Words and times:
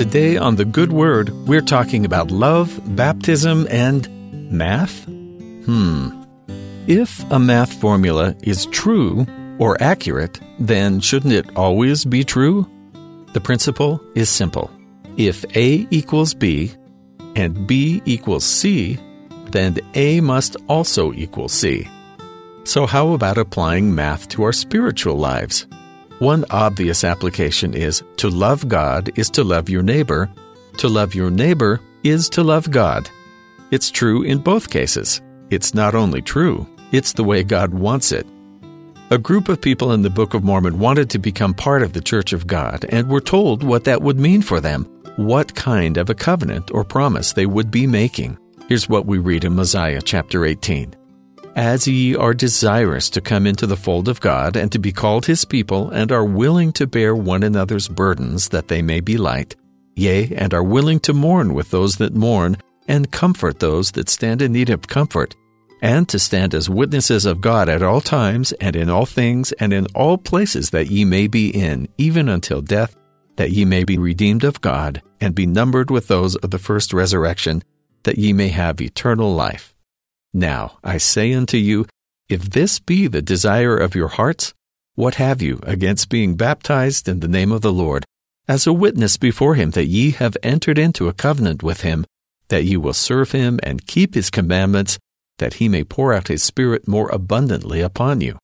Today 0.00 0.38
on 0.38 0.56
The 0.56 0.64
Good 0.64 0.94
Word, 0.94 1.28
we're 1.46 1.60
talking 1.60 2.06
about 2.06 2.30
love, 2.30 2.80
baptism, 2.96 3.68
and 3.68 4.08
math? 4.50 5.04
Hmm. 5.04 6.22
If 6.86 7.30
a 7.30 7.38
math 7.38 7.74
formula 7.74 8.34
is 8.42 8.64
true 8.64 9.26
or 9.58 9.76
accurate, 9.82 10.40
then 10.58 11.00
shouldn't 11.00 11.34
it 11.34 11.54
always 11.54 12.06
be 12.06 12.24
true? 12.24 12.66
The 13.34 13.42
principle 13.42 14.02
is 14.14 14.30
simple. 14.30 14.70
If 15.18 15.44
A 15.54 15.86
equals 15.90 16.32
B 16.32 16.72
and 17.36 17.66
B 17.66 18.00
equals 18.06 18.46
C, 18.46 18.98
then 19.50 19.76
A 19.92 20.22
must 20.22 20.56
also 20.66 21.12
equal 21.12 21.50
C. 21.50 21.86
So, 22.64 22.86
how 22.86 23.12
about 23.12 23.36
applying 23.36 23.94
math 23.94 24.28
to 24.30 24.44
our 24.44 24.54
spiritual 24.54 25.16
lives? 25.16 25.66
One 26.20 26.44
obvious 26.50 27.02
application 27.02 27.72
is 27.72 28.04
to 28.18 28.28
love 28.28 28.68
God 28.68 29.10
is 29.18 29.30
to 29.30 29.42
love 29.42 29.70
your 29.70 29.82
neighbor. 29.82 30.30
To 30.76 30.86
love 30.86 31.14
your 31.14 31.30
neighbor 31.30 31.80
is 32.04 32.28
to 32.30 32.42
love 32.42 32.70
God. 32.70 33.08
It's 33.70 33.90
true 33.90 34.22
in 34.22 34.36
both 34.36 34.68
cases. 34.68 35.22
It's 35.48 35.72
not 35.72 35.94
only 35.94 36.20
true, 36.20 36.68
it's 36.92 37.14
the 37.14 37.24
way 37.24 37.42
God 37.42 37.72
wants 37.72 38.12
it. 38.12 38.26
A 39.10 39.16
group 39.16 39.48
of 39.48 39.62
people 39.62 39.92
in 39.92 40.02
the 40.02 40.10
Book 40.10 40.34
of 40.34 40.44
Mormon 40.44 40.78
wanted 40.78 41.08
to 41.08 41.18
become 41.18 41.54
part 41.54 41.82
of 41.82 41.94
the 41.94 42.02
Church 42.02 42.34
of 42.34 42.46
God 42.46 42.84
and 42.90 43.08
were 43.08 43.22
told 43.22 43.62
what 43.62 43.84
that 43.84 44.02
would 44.02 44.20
mean 44.20 44.42
for 44.42 44.60
them, 44.60 44.84
what 45.16 45.54
kind 45.54 45.96
of 45.96 46.10
a 46.10 46.14
covenant 46.14 46.70
or 46.70 46.84
promise 46.84 47.32
they 47.32 47.46
would 47.46 47.70
be 47.70 47.86
making. 47.86 48.36
Here's 48.68 48.90
what 48.90 49.06
we 49.06 49.16
read 49.16 49.46
in 49.46 49.54
Mosiah 49.54 50.02
chapter 50.02 50.44
18. 50.44 50.99
As 51.56 51.88
ye 51.88 52.14
are 52.14 52.32
desirous 52.32 53.10
to 53.10 53.20
come 53.20 53.46
into 53.46 53.66
the 53.66 53.76
fold 53.76 54.08
of 54.08 54.20
God 54.20 54.56
and 54.56 54.70
to 54.70 54.78
be 54.78 54.92
called 54.92 55.26
his 55.26 55.44
people, 55.44 55.90
and 55.90 56.12
are 56.12 56.24
willing 56.24 56.72
to 56.72 56.86
bear 56.86 57.14
one 57.14 57.42
another's 57.42 57.88
burdens 57.88 58.50
that 58.50 58.68
they 58.68 58.82
may 58.82 59.00
be 59.00 59.16
light, 59.16 59.56
yea, 59.96 60.32
and 60.36 60.54
are 60.54 60.62
willing 60.62 61.00
to 61.00 61.12
mourn 61.12 61.52
with 61.52 61.70
those 61.70 61.96
that 61.96 62.14
mourn, 62.14 62.56
and 62.86 63.10
comfort 63.10 63.58
those 63.58 63.90
that 63.92 64.08
stand 64.08 64.40
in 64.40 64.52
need 64.52 64.70
of 64.70 64.86
comfort, 64.86 65.34
and 65.82 66.08
to 66.08 66.18
stand 66.18 66.54
as 66.54 66.70
witnesses 66.70 67.26
of 67.26 67.40
God 67.40 67.68
at 67.68 67.82
all 67.82 68.00
times, 68.00 68.52
and 68.52 68.76
in 68.76 68.88
all 68.88 69.06
things, 69.06 69.50
and 69.52 69.72
in 69.72 69.86
all 69.94 70.18
places 70.18 70.70
that 70.70 70.90
ye 70.90 71.04
may 71.04 71.26
be 71.26 71.50
in, 71.50 71.88
even 71.98 72.28
until 72.28 72.62
death, 72.62 72.96
that 73.36 73.50
ye 73.50 73.64
may 73.64 73.82
be 73.82 73.98
redeemed 73.98 74.44
of 74.44 74.60
God, 74.60 75.02
and 75.20 75.34
be 75.34 75.46
numbered 75.46 75.90
with 75.90 76.06
those 76.06 76.36
of 76.36 76.50
the 76.50 76.58
first 76.58 76.92
resurrection, 76.92 77.62
that 78.04 78.18
ye 78.18 78.32
may 78.32 78.48
have 78.48 78.80
eternal 78.80 79.34
life. 79.34 79.74
Now 80.32 80.78
I 80.84 80.98
say 80.98 81.32
unto 81.32 81.56
you, 81.56 81.86
if 82.28 82.50
this 82.50 82.78
be 82.78 83.08
the 83.08 83.22
desire 83.22 83.76
of 83.76 83.94
your 83.94 84.08
hearts, 84.08 84.54
what 84.94 85.16
have 85.16 85.42
you 85.42 85.58
against 85.62 86.08
being 86.08 86.36
baptized 86.36 87.08
in 87.08 87.20
the 87.20 87.28
name 87.28 87.52
of 87.52 87.62
the 87.62 87.72
Lord, 87.72 88.04
as 88.46 88.66
a 88.66 88.72
witness 88.72 89.16
before 89.16 89.54
him 89.54 89.70
that 89.70 89.86
ye 89.86 90.10
have 90.12 90.36
entered 90.42 90.78
into 90.78 91.08
a 91.08 91.12
covenant 91.12 91.62
with 91.62 91.80
him, 91.80 92.04
that 92.48 92.64
ye 92.64 92.76
will 92.76 92.92
serve 92.92 93.32
him 93.32 93.58
and 93.62 93.86
keep 93.86 94.14
his 94.14 94.30
commandments, 94.30 94.98
that 95.38 95.54
he 95.54 95.68
may 95.68 95.84
pour 95.84 96.12
out 96.12 96.28
his 96.28 96.42
Spirit 96.42 96.86
more 96.86 97.08
abundantly 97.10 97.80
upon 97.80 98.20
you? 98.20 98.38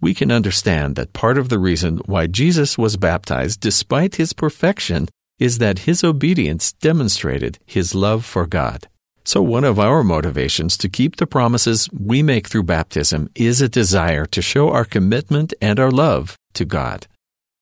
We 0.00 0.12
can 0.12 0.30
understand 0.30 0.96
that 0.96 1.12
part 1.12 1.38
of 1.38 1.48
the 1.48 1.58
reason 1.58 1.98
why 2.06 2.26
Jesus 2.26 2.76
was 2.76 2.96
baptized 2.96 3.60
despite 3.60 4.16
his 4.16 4.32
perfection 4.32 5.08
is 5.38 5.58
that 5.58 5.80
his 5.80 6.04
obedience 6.04 6.72
demonstrated 6.72 7.58
his 7.64 7.94
love 7.94 8.24
for 8.24 8.46
God. 8.46 8.88
So, 9.26 9.42
one 9.42 9.64
of 9.64 9.80
our 9.80 10.04
motivations 10.04 10.76
to 10.76 10.88
keep 10.88 11.16
the 11.16 11.26
promises 11.26 11.90
we 11.90 12.22
make 12.22 12.46
through 12.46 12.62
baptism 12.62 13.28
is 13.34 13.60
a 13.60 13.68
desire 13.68 14.24
to 14.26 14.40
show 14.40 14.70
our 14.70 14.84
commitment 14.84 15.52
and 15.60 15.80
our 15.80 15.90
love 15.90 16.36
to 16.54 16.64
God. 16.64 17.08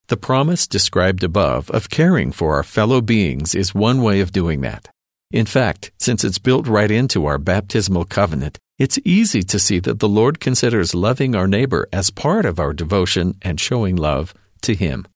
The 0.08 0.18
promise 0.18 0.66
described 0.66 1.24
above 1.24 1.70
of 1.70 1.88
caring 1.88 2.32
for 2.32 2.54
our 2.56 2.64
fellow 2.64 3.00
beings 3.00 3.54
is 3.54 3.74
one 3.74 4.02
way 4.02 4.20
of 4.20 4.30
doing 4.30 4.60
that. 4.60 4.90
In 5.30 5.46
fact, 5.46 5.90
since 5.98 6.22
it's 6.22 6.38
built 6.38 6.68
right 6.68 6.90
into 6.90 7.24
our 7.24 7.38
baptismal 7.38 8.04
covenant, 8.04 8.58
it's 8.78 8.98
easy 9.02 9.42
to 9.44 9.58
see 9.58 9.78
that 9.78 10.00
the 10.00 10.08
Lord 10.08 10.40
considers 10.40 10.94
loving 10.94 11.34
our 11.34 11.48
neighbor 11.48 11.88
as 11.90 12.10
part 12.10 12.44
of 12.44 12.60
our 12.60 12.74
devotion 12.74 13.36
and 13.40 13.58
showing 13.58 13.96
love 13.96 14.34
to 14.60 14.74
him. 14.74 15.06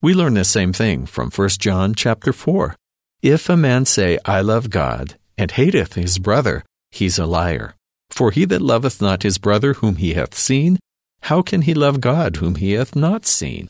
We 0.00 0.14
learn 0.14 0.34
the 0.34 0.44
same 0.44 0.72
thing 0.72 1.06
from 1.06 1.32
1 1.32 1.48
John 1.58 1.92
chapter 1.92 2.32
4. 2.32 2.76
If 3.20 3.48
a 3.48 3.56
man 3.56 3.84
say, 3.84 4.20
I 4.24 4.42
love 4.42 4.70
God, 4.70 5.17
and 5.38 5.52
hateth 5.52 5.94
his 5.94 6.18
brother, 6.18 6.64
he's 6.90 7.18
a 7.18 7.24
liar. 7.24 7.74
For 8.10 8.32
he 8.32 8.44
that 8.46 8.60
loveth 8.60 9.00
not 9.00 9.22
his 9.22 9.38
brother 9.38 9.74
whom 9.74 9.96
he 9.96 10.14
hath 10.14 10.34
seen, 10.34 10.78
how 11.22 11.42
can 11.42 11.62
he 11.62 11.74
love 11.74 12.00
God 12.00 12.36
whom 12.36 12.56
he 12.56 12.72
hath 12.72 12.96
not 12.96 13.24
seen? 13.24 13.68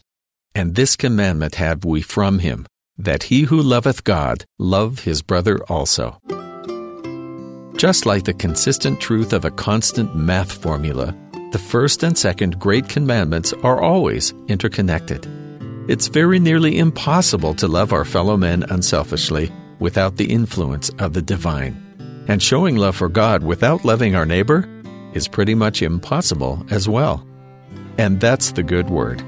And 0.55 0.75
this 0.75 0.97
commandment 0.97 1.57
have 1.57 1.85
we 1.85 2.03
from 2.03 2.39
him, 2.39 2.67
that 2.97 3.25
he 3.25 3.43
who 3.43 3.61
loveth 3.61 4.05
God 4.05 4.45
love 4.59 5.01
his 5.01 5.23
brother 5.23 5.63
also. 5.69 6.19
Just 7.77 8.07
like 8.07 8.25
the 8.25 8.35
consistent 8.35 9.01
truth 9.01 9.33
of 9.33 9.45
a 9.45 9.53
constant 9.53 10.17
math 10.17 10.51
formula, 10.51 11.15
the 11.53 11.59
first 11.59 12.03
and 12.03 12.17
second 12.17 12.59
great 12.59 12.89
commandments 12.89 13.53
are 13.63 13.81
always 13.81 14.35
interconnected. 14.49 15.27
It's 15.89 16.09
very 16.09 16.39
nearly 16.39 16.79
impossible 16.79 17.55
to 17.55 17.69
love 17.69 17.93
our 17.93 18.05
fellow 18.05 18.37
men 18.37 18.65
unselfishly 18.65 19.51
without 19.79 20.17
the 20.17 20.31
influence 20.31 20.91
of 20.99 21.13
the 21.13 21.23
divine. 21.23 21.85
And 22.29 22.43
showing 22.43 22.77
love 22.77 22.97
for 22.97 23.09
God 23.09 23.43
without 23.43 23.85
loving 23.85 24.15
our 24.15 24.27
neighbor 24.27 24.69
is 25.15 25.29
pretty 25.29 25.55
much 25.55 25.83
impossible 25.83 26.65
as 26.71 26.89
well. 26.89 27.27
And 27.97 28.21
that's 28.21 28.53
the 28.53 28.63
good 28.63 28.91
word. 28.91 29.23